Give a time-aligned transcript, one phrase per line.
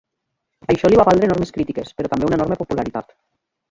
[0.75, 3.19] Això li va valdre enormes crítiques, però també una enorme popularitat.